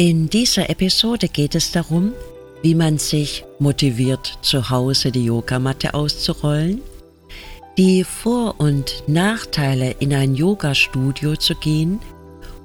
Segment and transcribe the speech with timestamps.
[0.00, 2.12] In dieser Episode geht es darum,
[2.62, 6.82] wie man sich motiviert, zu Hause die Yogamatte auszurollen,
[7.76, 11.98] die Vor- und Nachteile in ein Yoga-Studio zu gehen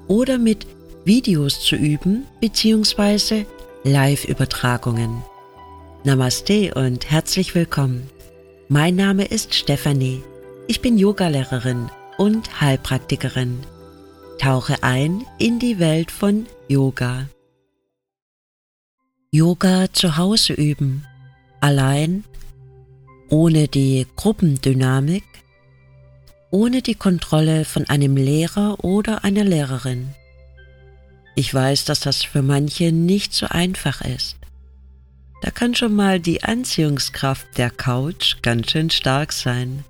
[0.06, 0.64] oder mit
[1.04, 3.46] Videos zu üben bzw.
[3.82, 5.20] Live-Übertragungen.
[6.04, 8.08] Namaste und herzlich willkommen.
[8.68, 10.22] Mein Name ist Stefanie.
[10.68, 13.58] Ich bin Yogalehrerin und Heilpraktikerin.
[14.38, 17.28] Tauche ein in die Welt von Yoga.
[19.30, 21.04] Yoga zu Hause üben,
[21.60, 22.24] allein,
[23.28, 25.24] ohne die Gruppendynamik,
[26.50, 30.14] ohne die Kontrolle von einem Lehrer oder einer Lehrerin.
[31.34, 34.36] Ich weiß, dass das für manche nicht so einfach ist.
[35.42, 39.84] Da kann schon mal die Anziehungskraft der Couch ganz schön stark sein.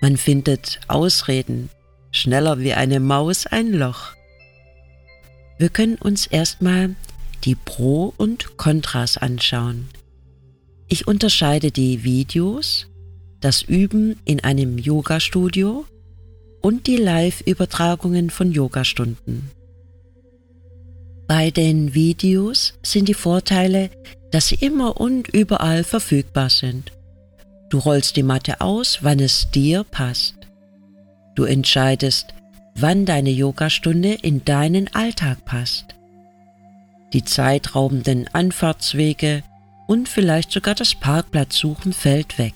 [0.00, 1.70] Man findet Ausreden,
[2.10, 4.15] schneller wie eine Maus ein Loch.
[5.58, 6.94] Wir können uns erstmal
[7.44, 9.88] die Pro und Kontras anschauen.
[10.88, 12.86] Ich unterscheide die Videos,
[13.40, 15.84] das Üben in einem Yoga-Studio
[16.60, 19.50] und die Live-Übertragungen von Yogastunden.
[21.26, 23.90] Bei den Videos sind die Vorteile,
[24.30, 26.92] dass sie immer und überall verfügbar sind.
[27.68, 30.34] Du rollst die Matte aus, wann es dir passt.
[31.34, 32.32] Du entscheidest,
[32.78, 35.94] wann deine Yogastunde in deinen Alltag passt.
[37.12, 39.42] Die zeitraubenden Anfahrtswege
[39.86, 42.54] und vielleicht sogar das Parkplatzsuchen fällt weg.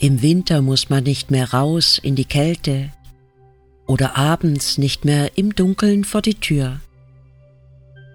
[0.00, 2.90] Im Winter muss man nicht mehr raus in die Kälte
[3.86, 6.80] oder abends nicht mehr im Dunkeln vor die Tür.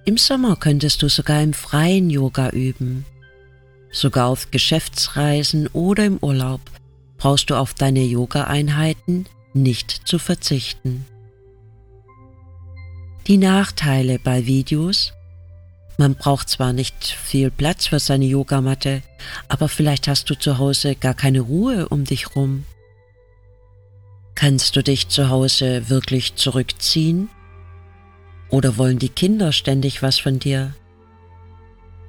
[0.06, 3.06] Im Sommer könntest du sogar im freien Yoga üben.
[3.92, 6.62] Sogar auf Geschäftsreisen oder im Urlaub
[7.18, 11.06] brauchst du auf deine Yoga-Einheiten nicht zu verzichten.
[13.28, 15.14] Die Nachteile bei Videos
[15.98, 19.04] man braucht zwar nicht viel Platz für seine Yogamatte,
[19.48, 22.66] aber vielleicht hast du zu Hause gar keine Ruhe um dich rum.
[24.36, 27.30] Kannst du dich zu Hause wirklich zurückziehen?
[28.50, 30.74] Oder wollen die Kinder ständig was von dir?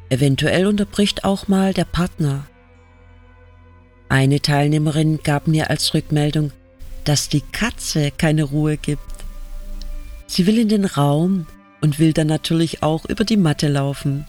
[0.09, 2.47] Eventuell unterbricht auch mal der Partner.
[4.09, 6.53] Eine Teilnehmerin gab mir als Rückmeldung,
[7.05, 9.03] dass die Katze keine Ruhe gibt.
[10.27, 11.47] Sie will in den Raum,
[11.85, 14.25] und will dann natürlich auch über die Matte laufen.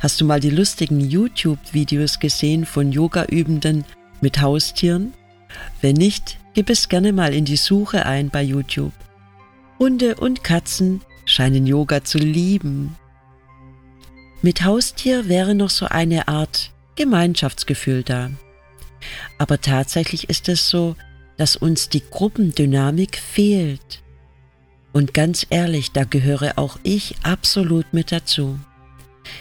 [0.00, 3.84] Hast du mal die lustigen YouTube-Videos gesehen von Yoga-Übenden
[4.22, 5.12] mit Haustieren?
[5.82, 8.94] Wenn nicht, gib es gerne mal in die Suche ein bei YouTube.
[9.78, 12.96] Hunde und Katzen scheinen Yoga zu lieben.
[14.40, 18.30] Mit Haustier wäre noch so eine Art Gemeinschaftsgefühl da.
[19.36, 20.96] Aber tatsächlich ist es so,
[21.36, 24.02] dass uns die Gruppendynamik fehlt.
[24.92, 28.58] Und ganz ehrlich, da gehöre auch ich absolut mit dazu.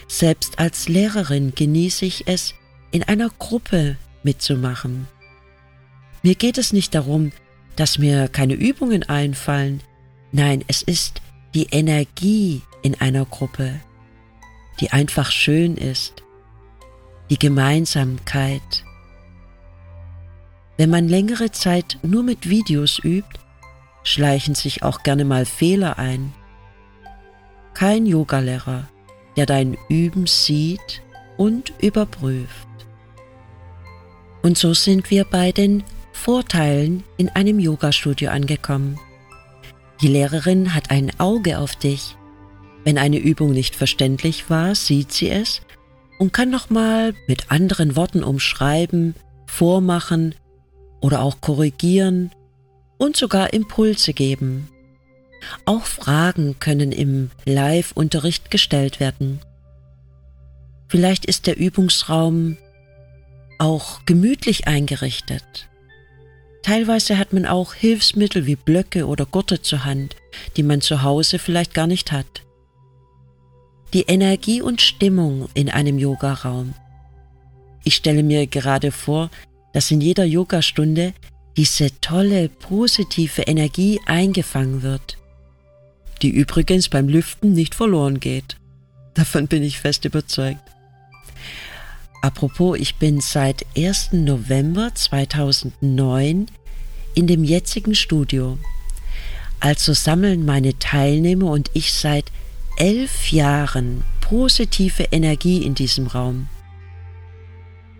[0.07, 2.55] Selbst als Lehrerin genieße ich es,
[2.91, 5.07] in einer Gruppe mitzumachen.
[6.21, 7.31] Mir geht es nicht darum,
[7.75, 9.81] dass mir keine Übungen einfallen.
[10.31, 11.21] Nein, es ist
[11.53, 13.79] die Energie in einer Gruppe,
[14.79, 16.23] die einfach schön ist,
[17.29, 18.85] die Gemeinsamkeit.
[20.77, 23.39] Wenn man längere Zeit nur mit Videos übt,
[24.03, 26.33] schleichen sich auch gerne mal Fehler ein.
[27.73, 28.87] Kein Yogalehrer,
[29.37, 31.01] der dein Üben sieht
[31.37, 32.67] und überprüft.
[34.41, 38.99] Und so sind wir bei den Vorteilen in einem Yogastudio angekommen.
[40.01, 42.17] Die Lehrerin hat ein Auge auf dich.
[42.83, 45.61] Wenn eine Übung nicht verständlich war, sieht sie es
[46.19, 50.35] und kann nochmal mit anderen Worten umschreiben, vormachen
[51.03, 52.31] oder auch korrigieren
[52.97, 54.69] und sogar Impulse geben.
[55.65, 59.41] Auch Fragen können im Live-Unterricht gestellt werden.
[60.87, 62.57] Vielleicht ist der Übungsraum
[63.59, 65.67] auch gemütlich eingerichtet.
[66.61, 70.15] Teilweise hat man auch Hilfsmittel wie Blöcke oder Gurte zur Hand,
[70.55, 72.43] die man zu Hause vielleicht gar nicht hat.
[73.91, 76.73] Die Energie und Stimmung in einem Yogaraum.
[77.83, 79.29] Ich stelle mir gerade vor,
[79.73, 81.13] dass in jeder Yogastunde
[81.57, 85.17] diese tolle, positive Energie eingefangen wird,
[86.21, 88.57] die übrigens beim Lüften nicht verloren geht.
[89.13, 90.61] Davon bin ich fest überzeugt.
[92.21, 94.13] Apropos, ich bin seit 1.
[94.13, 96.47] November 2009
[97.15, 98.57] in dem jetzigen Studio.
[99.59, 102.31] Also sammeln meine Teilnehmer und ich seit
[102.77, 106.47] elf Jahren positive Energie in diesem Raum.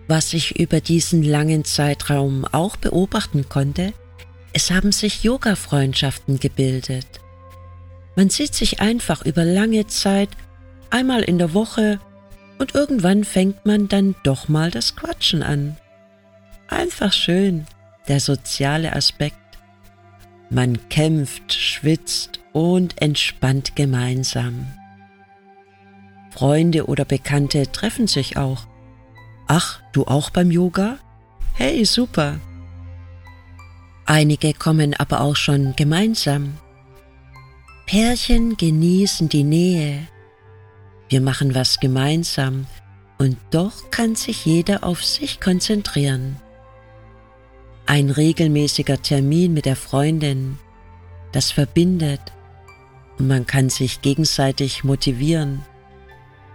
[0.06, 3.92] Was ich über diesen langen Zeitraum auch beobachten konnte,
[4.52, 7.06] es haben sich Yoga-Freundschaften gebildet.
[8.16, 10.28] Man sieht sich einfach über lange Zeit,
[10.90, 11.98] einmal in der Woche
[12.58, 15.76] und irgendwann fängt man dann doch mal das Quatschen an.
[16.68, 17.66] Einfach schön,
[18.06, 19.36] der soziale Aspekt.
[20.50, 24.66] Man kämpft, schwitzt und entspannt gemeinsam.
[26.30, 28.66] Freunde oder Bekannte treffen sich auch.
[29.46, 30.98] Ach, du auch beim Yoga?
[31.54, 32.40] Hey, super.
[34.06, 36.54] Einige kommen aber auch schon gemeinsam.
[37.86, 40.08] Pärchen genießen die Nähe.
[41.08, 42.66] Wir machen was gemeinsam
[43.18, 46.36] und doch kann sich jeder auf sich konzentrieren.
[47.86, 50.58] Ein regelmäßiger Termin mit der Freundin,
[51.32, 52.20] das verbindet
[53.18, 55.62] und man kann sich gegenseitig motivieren.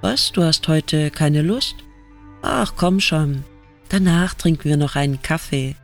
[0.02, 1.76] Was, du hast heute keine Lust?
[2.42, 3.44] Ach, komm schon,
[3.90, 5.76] danach trinken wir noch einen Kaffee.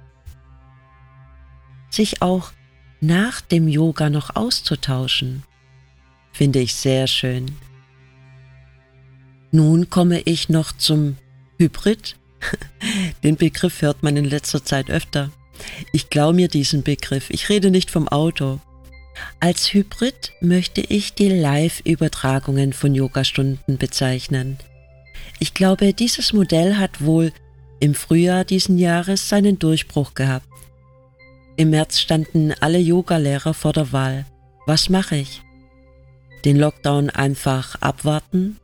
[1.90, 2.52] Sich auch
[3.02, 5.44] nach dem Yoga noch auszutauschen,
[6.32, 7.56] finde ich sehr schön.
[9.52, 11.18] Nun komme ich noch zum
[11.58, 12.18] Hybrid.
[13.24, 15.32] Den Begriff hört man in letzter Zeit öfter.
[15.94, 17.30] Ich glaube mir diesen Begriff.
[17.30, 18.60] Ich rede nicht vom Auto.
[19.40, 24.58] Als Hybrid möchte ich die Live-Übertragungen von Yogastunden bezeichnen.
[25.40, 27.32] Ich glaube, dieses Modell hat wohl
[27.80, 30.48] im Frühjahr diesen Jahres seinen Durchbruch gehabt.
[31.58, 34.26] Im März standen alle Yogalehrer vor der Wahl.
[34.66, 35.42] Was mache ich?
[36.44, 38.58] Den Lockdown einfach abwarten?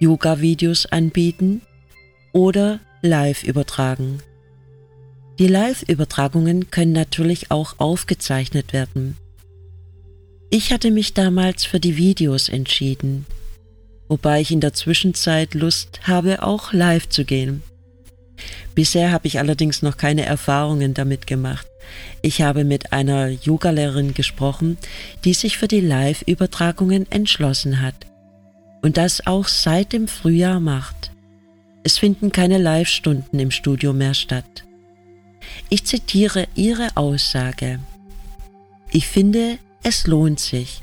[0.00, 1.62] Yoga-Videos anbieten?
[2.32, 4.22] Oder live übertragen?
[5.38, 9.16] Die Live-Übertragungen können natürlich auch aufgezeichnet werden.
[10.50, 13.24] Ich hatte mich damals für die Videos entschieden,
[14.08, 17.62] wobei ich in der Zwischenzeit Lust habe, auch live zu gehen.
[18.74, 21.66] Bisher habe ich allerdings noch keine Erfahrungen damit gemacht.
[22.22, 24.78] Ich habe mit einer Yogalehrerin gesprochen,
[25.24, 28.06] die sich für die Live-Übertragungen entschlossen hat
[28.82, 31.10] und das auch seit dem Frühjahr macht.
[31.82, 34.64] Es finden keine Live-Stunden im Studio mehr statt.
[35.68, 37.80] Ich zitiere ihre Aussage.
[38.90, 40.80] Ich finde, es lohnt sich.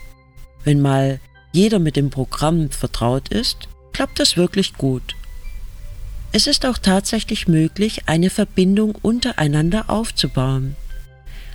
[0.63, 1.19] Wenn mal
[1.55, 5.15] jeder mit dem Programm vertraut ist, klappt das wirklich gut.
[6.33, 10.75] Es ist auch tatsächlich möglich, eine Verbindung untereinander aufzubauen.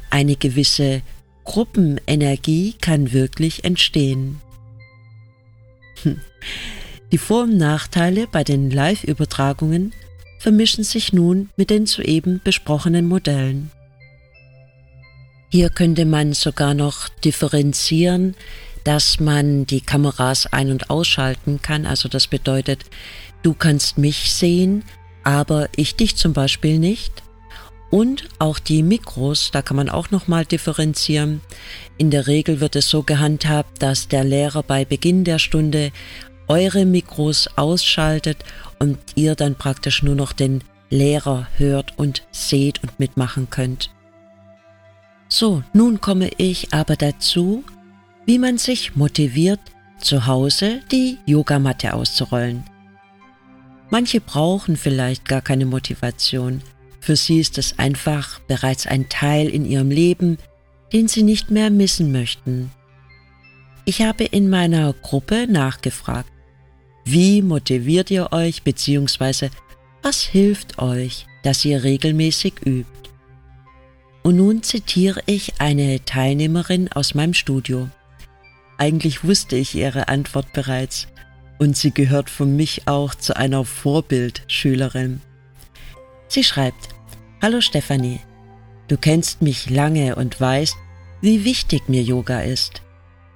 [0.09, 1.03] Eine gewisse
[1.45, 4.41] Gruppenenergie kann wirklich entstehen.
[6.03, 6.21] Hm.
[7.13, 9.93] Die Vor- und Nachteile bei den Live-Übertragungen
[10.39, 13.71] vermischen sich nun mit den soeben besprochenen Modellen.
[15.51, 18.37] Hier könnte man sogar noch differenzieren,
[18.85, 21.87] dass man die Kameras ein- und ausschalten kann.
[21.87, 22.85] Also das bedeutet,
[23.43, 24.85] du kannst mich sehen,
[25.25, 27.23] aber ich dich zum Beispiel nicht.
[27.91, 31.41] Und auch die Mikros, da kann man auch nochmal differenzieren.
[31.99, 35.91] In der Regel wird es so gehandhabt, dass der Lehrer bei Beginn der Stunde
[36.47, 38.39] eure Mikros ausschaltet
[38.79, 43.91] und ihr dann praktisch nur noch den Lehrer hört und seht und mitmachen könnt.
[45.29, 47.63] So, nun komme ich aber dazu,
[48.31, 49.59] wie man sich motiviert,
[49.99, 52.63] zu Hause die Yogamatte auszurollen.
[53.91, 56.63] Manche brauchen vielleicht gar keine Motivation.
[57.01, 60.39] Für sie ist es einfach bereits ein Teil in ihrem Leben,
[60.93, 62.71] den sie nicht mehr missen möchten.
[63.85, 66.31] Ich habe in meiner Gruppe nachgefragt,
[67.05, 69.49] wie motiviert ihr euch bzw.
[70.03, 73.11] was hilft euch, dass ihr regelmäßig übt?
[74.23, 77.89] Und nun zitiere ich eine Teilnehmerin aus meinem Studio.
[78.81, 81.07] Eigentlich wusste ich ihre Antwort bereits
[81.59, 85.21] und sie gehört für mich auch zu einer Vorbildschülerin.
[86.29, 86.89] Sie schreibt,
[87.43, 88.21] Hallo Stefanie,
[88.89, 90.77] du kennst mich lange und weißt,
[91.21, 92.81] wie wichtig mir Yoga ist.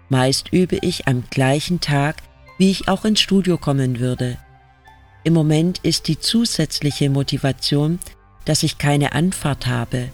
[0.09, 2.23] Meist übe ich am gleichen Tag,
[2.57, 4.39] wie ich auch ins Studio kommen würde.
[5.25, 7.99] Im Moment ist die zusätzliche Motivation,
[8.47, 10.09] dass ich keine Anfahrt habe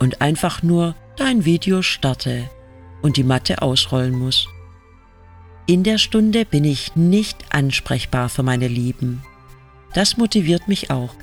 [0.00, 2.50] und einfach nur dein Video starte
[3.00, 4.48] und die Matte ausrollen muss.
[5.66, 9.22] In der Stunde bin ich nicht ansprechbar für meine Lieben.
[9.94, 11.14] Das motiviert mich auch.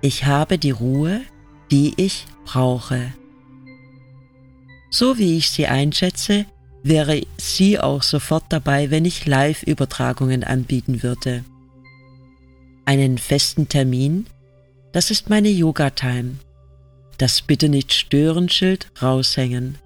[0.00, 1.20] Ich habe die Ruhe,
[1.70, 3.12] die ich brauche.
[4.90, 6.46] So wie ich sie einschätze,
[6.82, 11.44] wäre sie auch sofort dabei, wenn ich Live-Übertragungen anbieten würde.
[12.84, 14.26] Einen festen Termin,
[14.92, 16.36] das ist meine Yoga-Time
[17.22, 19.78] das Bitte nicht stören Schild raushängen.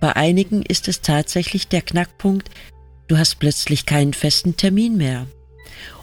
[0.00, 2.50] Bei einigen ist es tatsächlich der Knackpunkt,
[3.08, 5.26] du hast plötzlich keinen festen Termin mehr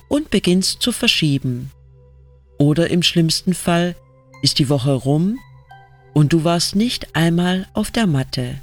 [0.09, 1.71] und beginnst zu verschieben.
[2.57, 3.95] Oder im schlimmsten Fall
[4.41, 5.39] ist die Woche rum
[6.13, 8.61] und du warst nicht einmal auf der Matte.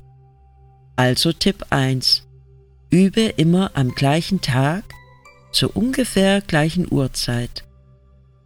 [0.96, 2.26] Also Tipp 1.
[2.90, 4.84] Übe immer am gleichen Tag
[5.52, 7.64] zur ungefähr gleichen Uhrzeit.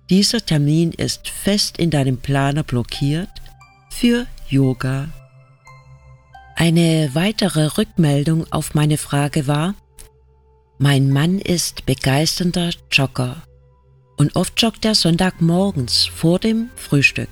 [0.09, 3.31] Dieser Termin ist fest in deinem Planer blockiert
[3.91, 5.09] für Yoga.
[6.59, 9.75] Eine weitere Rückmeldung auf meine Frage war,
[10.79, 13.43] mein Mann ist begeisternder Jogger
[14.17, 17.29] und oft joggt er Sonntagmorgens vor dem Frühstück.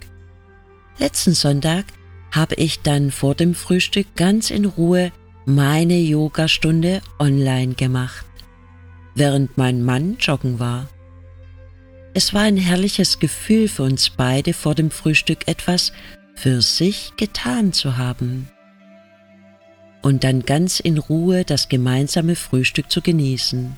[0.99, 1.87] Letzten Sonntag
[2.33, 5.11] habe ich dann vor dem Frühstück ganz in Ruhe
[5.47, 8.27] meine Yogastunde online gemacht,
[9.15, 10.87] während mein Mann joggen war.
[12.13, 15.93] Es war ein herrliches Gefühl für uns beide vor dem Frühstück etwas
[16.35, 18.51] für sich getan zu haben
[20.05, 23.75] und dann ganz in Ruhe das gemeinsame Frühstück zu genießen.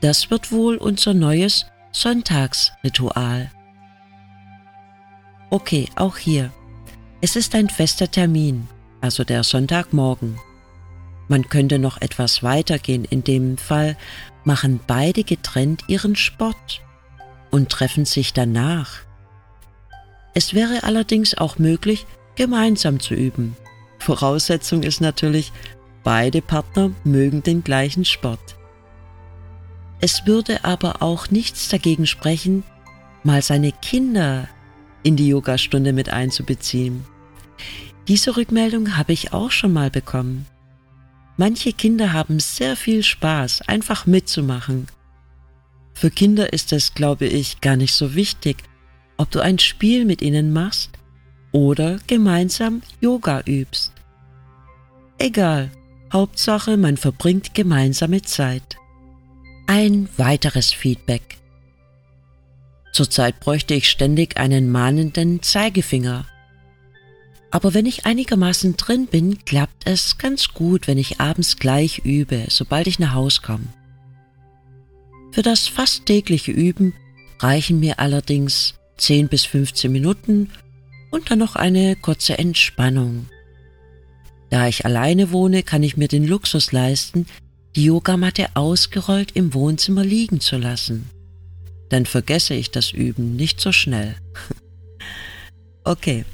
[0.00, 3.50] Das wird wohl unser neues Sonntagsritual.
[5.50, 6.52] Okay, auch hier.
[7.20, 8.68] Es ist ein fester Termin,
[9.00, 10.38] also der Sonntagmorgen.
[11.26, 13.04] Man könnte noch etwas weitergehen.
[13.04, 13.96] In dem Fall
[14.44, 16.80] machen beide getrennt ihren Sport
[17.50, 19.00] und treffen sich danach.
[20.32, 22.06] Es wäre allerdings auch möglich,
[22.36, 23.56] gemeinsam zu üben.
[24.02, 25.52] Voraussetzung ist natürlich,
[26.02, 28.56] beide Partner mögen den gleichen Sport.
[30.00, 32.64] Es würde aber auch nichts dagegen sprechen,
[33.22, 34.48] mal seine Kinder
[35.04, 37.04] in die Yogastunde mit einzubeziehen.
[38.08, 40.46] Diese Rückmeldung habe ich auch schon mal bekommen.
[41.36, 44.88] Manche Kinder haben sehr viel Spaß, einfach mitzumachen.
[45.94, 48.64] Für Kinder ist es, glaube ich, gar nicht so wichtig,
[49.16, 50.98] ob du ein Spiel mit ihnen machst
[51.52, 53.92] oder gemeinsam Yoga übst.
[55.18, 55.70] Egal,
[56.12, 58.76] Hauptsache man verbringt gemeinsame Zeit.
[59.66, 61.38] Ein weiteres Feedback.
[62.92, 66.26] Zurzeit bräuchte ich ständig einen mahnenden Zeigefinger.
[67.50, 72.46] Aber wenn ich einigermaßen drin bin, klappt es ganz gut, wenn ich abends gleich übe,
[72.48, 73.66] sobald ich nach Haus komme.
[75.32, 76.92] Für das fast tägliche Üben
[77.38, 80.50] reichen mir allerdings 10 bis 15 Minuten
[81.12, 83.26] und dann noch eine kurze Entspannung.
[84.50, 87.26] Da ich alleine wohne, kann ich mir den Luxus leisten,
[87.76, 91.08] die Yogamatte ausgerollt im Wohnzimmer liegen zu lassen
[91.92, 94.14] dann vergesse ich das Üben nicht so schnell.
[95.84, 96.24] okay,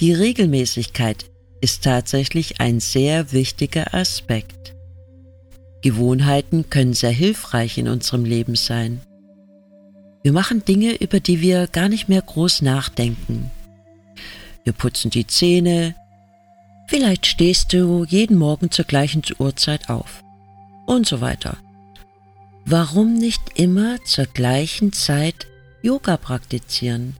[0.00, 1.26] die Regelmäßigkeit
[1.60, 4.74] ist tatsächlich ein sehr wichtiger Aspekt.
[5.82, 9.02] Gewohnheiten können sehr hilfreich in unserem Leben sein.
[10.22, 13.50] Wir machen Dinge, über die wir gar nicht mehr groß nachdenken.
[14.64, 15.94] Wir putzen die Zähne,
[16.88, 20.22] vielleicht stehst du jeden Morgen zur gleichen Uhrzeit auf
[20.86, 21.56] und so weiter.
[22.64, 25.46] Warum nicht immer zur gleichen Zeit
[25.82, 27.16] Yoga praktizieren?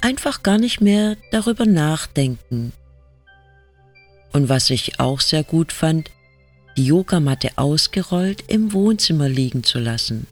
[0.00, 2.72] Einfach gar nicht mehr darüber nachdenken.
[4.32, 6.10] Und was ich auch sehr gut fand,
[6.76, 10.28] die Yogamatte ausgerollt im Wohnzimmer liegen zu lassen.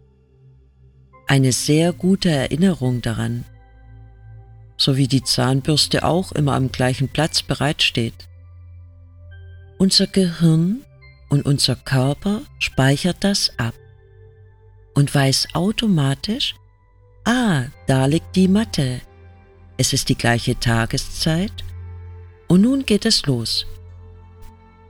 [1.27, 3.45] Eine sehr gute Erinnerung daran.
[4.77, 8.29] So wie die Zahnbürste auch immer am gleichen Platz bereitsteht.
[9.79, 10.85] Unser Gehirn
[11.29, 13.75] und unser Körper speichert das ab
[14.95, 16.55] und weiß automatisch,
[17.25, 19.01] ah, da liegt die Matte.
[19.77, 21.53] Es ist die gleiche Tageszeit
[22.49, 23.67] und nun geht es los.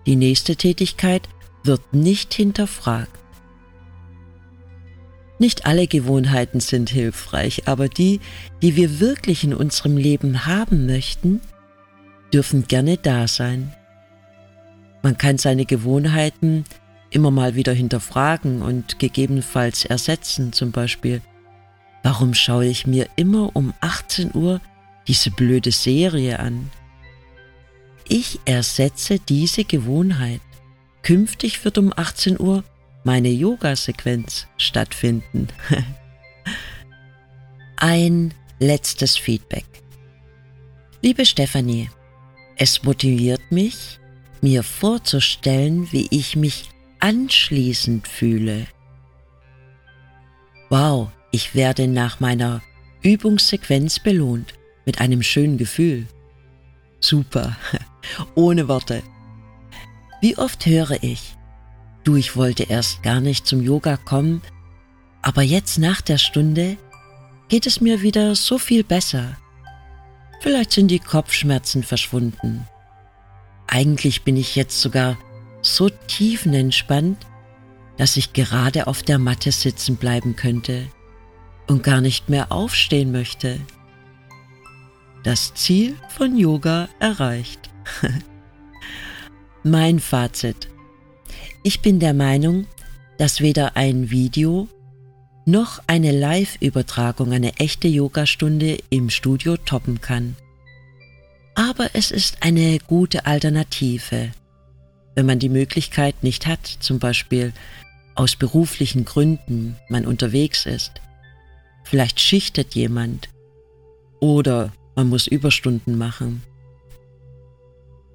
[0.07, 1.29] Die nächste Tätigkeit
[1.65, 3.26] wird nicht hinterfragt.
[5.39, 8.21] Nicht alle Gewohnheiten sind hilfreich, aber die,
[8.63, 11.41] die wir wirklich in unserem Leben haben möchten,
[12.33, 13.75] dürfen gerne da sein.
[15.03, 16.65] Man kann seine Gewohnheiten
[17.11, 21.21] immer mal wieder hinterfragen und gegebenenfalls ersetzen, zum Beispiel,
[22.03, 24.61] warum schaue ich mir immer um 18 Uhr
[25.07, 26.71] diese blöde Serie an?
[28.09, 30.41] Ich ersetze diese Gewohnheit.
[31.03, 32.65] Künftig wird um 18 Uhr
[33.07, 35.47] meine Yoga-Sequenz stattfinden.
[37.77, 39.65] Ein letztes Feedback.
[41.03, 41.89] Liebe Stefanie,
[42.57, 44.01] es motiviert mich,
[44.41, 48.67] mir vorzustellen, wie ich mich anschließend fühle.
[50.69, 52.61] Wow, ich werde nach meiner
[53.03, 56.09] Übungssequenz belohnt mit einem schönen Gefühl.
[56.99, 57.57] Super,
[58.35, 59.05] ohne Worte.
[60.21, 61.37] Wie oft höre ich,
[62.07, 64.43] du, ich wollte erst gar nicht zum Yoga kommen,
[65.23, 66.77] aber jetzt nach der Stunde
[67.49, 69.37] geht es mir wieder so viel besser.
[70.41, 72.67] Vielleicht sind die Kopfschmerzen verschwunden.
[73.67, 75.19] Eigentlich bin ich jetzt sogar
[75.63, 77.19] so tiefenentspannt,
[77.97, 80.87] dass ich gerade auf der Matte sitzen bleiben könnte
[81.67, 83.59] und gar nicht mehr aufstehen möchte.
[85.25, 87.71] Das Ziel von Yoga erreicht.
[89.65, 90.69] Mein Fazit.
[91.67, 92.69] Ich bin der Meinung,
[93.19, 94.69] dass weder ein Video
[95.47, 100.37] noch eine Live-Übertragung eine echte Yogastunde im Studio toppen kann.
[101.57, 104.31] Aber es ist eine gute Alternative,
[105.17, 107.53] wenn man die Möglichkeit nicht hat, zum Beispiel
[108.15, 110.93] aus beruflichen Gründen man unterwegs ist.
[111.83, 113.29] Vielleicht schichtet jemand
[114.21, 116.45] oder man muss Überstunden machen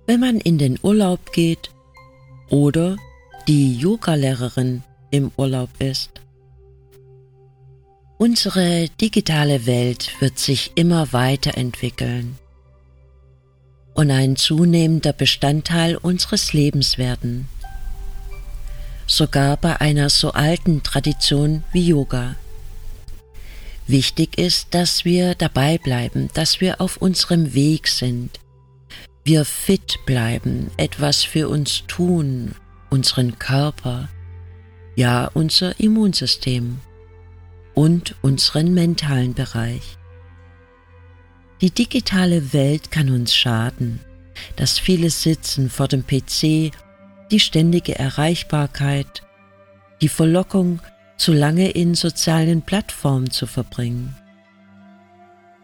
[0.07, 1.69] wenn man in den Urlaub geht
[2.49, 2.95] oder
[3.51, 6.21] die Yogalehrerin im Urlaub ist.
[8.17, 12.37] Unsere digitale Welt wird sich immer weiterentwickeln
[13.93, 17.49] und ein zunehmender Bestandteil unseres Lebens werden.
[19.05, 22.37] Sogar bei einer so alten Tradition wie Yoga.
[23.85, 28.39] Wichtig ist, dass wir dabei bleiben, dass wir auf unserem Weg sind,
[29.25, 32.55] wir fit bleiben, etwas für uns tun,
[32.91, 34.09] unseren Körper,
[34.95, 36.79] ja unser Immunsystem
[37.73, 39.97] und unseren mentalen Bereich.
[41.61, 43.99] Die digitale Welt kann uns schaden.
[44.55, 46.71] Das viele Sitzen vor dem PC,
[47.31, 49.23] die ständige Erreichbarkeit,
[50.01, 50.79] die Verlockung,
[51.17, 54.15] zu lange in sozialen Plattformen zu verbringen.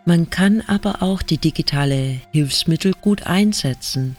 [0.06, 4.16] Man kann aber auch die digitale Hilfsmittel gut einsetzen,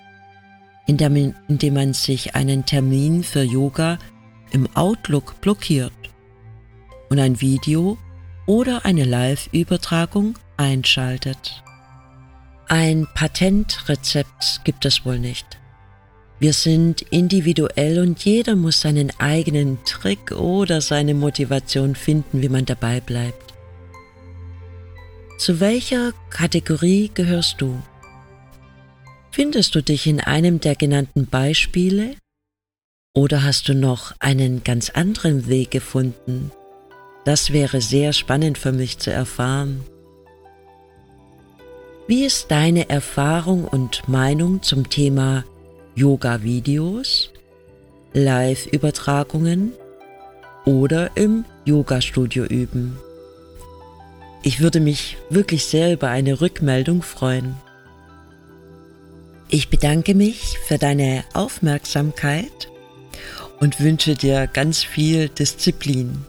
[0.88, 3.98] indem, man sich einen Termin für Yoga
[4.50, 5.92] im Outlook blockiert
[7.10, 7.98] und ein Video
[8.46, 11.62] oder eine Live-Übertragung einschaltet.
[12.68, 15.46] Ein Patentrezept gibt es wohl nicht.
[16.40, 22.64] Wir sind individuell und jeder muss seinen eigenen Trick oder seine Motivation finden, wie man
[22.64, 23.52] dabei bleibt.
[25.38, 27.76] Zu welcher Kategorie gehörst du?
[29.40, 32.16] Findest du dich in einem der genannten Beispiele?
[33.14, 36.50] Oder hast du noch einen ganz anderen Weg gefunden?
[37.24, 39.84] Das wäre sehr spannend für mich zu erfahren.
[42.08, 45.44] Wie ist deine Erfahrung und Meinung zum Thema
[45.94, 47.30] Yoga-Videos,
[48.14, 49.72] Live-Übertragungen
[50.64, 52.98] oder im Yoga-Studio üben?
[54.42, 57.54] Ich würde mich wirklich sehr über eine Rückmeldung freuen.
[59.50, 62.68] Ich bedanke mich für deine Aufmerksamkeit
[63.60, 66.24] und wünsche dir ganz viel Disziplin.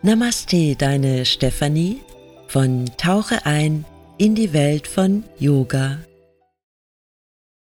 [0.00, 2.00] Namaste, deine Stefanie
[2.48, 3.84] von Tauche ein
[4.16, 5.98] in die Welt von Yoga.